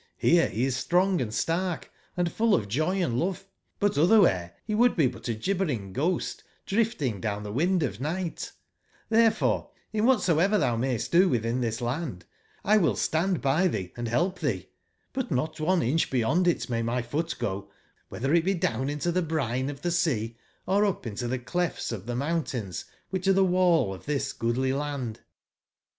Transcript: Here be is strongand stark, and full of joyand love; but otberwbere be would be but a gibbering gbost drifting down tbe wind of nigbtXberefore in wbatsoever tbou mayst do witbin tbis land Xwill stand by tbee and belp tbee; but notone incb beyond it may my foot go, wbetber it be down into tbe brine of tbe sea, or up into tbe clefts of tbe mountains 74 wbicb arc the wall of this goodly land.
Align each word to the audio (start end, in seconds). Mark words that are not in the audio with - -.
Here 0.17 0.49
be 0.49 0.63
is 0.65 0.75
strongand 0.75 1.31
stark, 1.35 1.91
and 2.17 2.31
full 2.31 2.55
of 2.55 2.67
joyand 2.67 3.19
love; 3.19 3.45
but 3.79 3.93
otberwbere 3.93 4.53
be 4.65 4.73
would 4.73 4.95
be 4.95 5.05
but 5.05 5.27
a 5.27 5.35
gibbering 5.35 5.93
gbost 5.93 6.41
drifting 6.65 7.21
down 7.21 7.43
tbe 7.43 7.53
wind 7.53 7.83
of 7.83 7.99
nigbtXberefore 7.99 9.69
in 9.93 10.05
wbatsoever 10.05 10.59
tbou 10.59 10.79
mayst 10.79 11.11
do 11.11 11.29
witbin 11.29 11.59
tbis 11.59 11.81
land 11.81 12.25
Xwill 12.65 12.97
stand 12.97 13.41
by 13.43 13.67
tbee 13.67 13.91
and 13.95 14.07
belp 14.07 14.39
tbee; 14.39 14.69
but 15.13 15.29
notone 15.29 15.81
incb 15.81 16.09
beyond 16.09 16.47
it 16.47 16.67
may 16.67 16.81
my 16.81 17.03
foot 17.03 17.35
go, 17.37 17.69
wbetber 18.11 18.35
it 18.35 18.43
be 18.43 18.55
down 18.55 18.89
into 18.89 19.11
tbe 19.11 19.27
brine 19.27 19.69
of 19.69 19.83
tbe 19.83 19.91
sea, 19.91 20.35
or 20.65 20.83
up 20.83 21.05
into 21.05 21.27
tbe 21.27 21.45
clefts 21.45 21.91
of 21.91 22.07
tbe 22.07 22.17
mountains 22.17 22.85
74 23.11 23.13
wbicb 23.13 23.21
arc 23.27 23.35
the 23.35 23.43
wall 23.45 23.93
of 23.93 24.05
this 24.07 24.33
goodly 24.33 24.73
land. 24.73 25.19